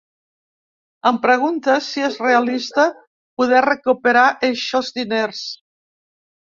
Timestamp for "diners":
5.01-5.49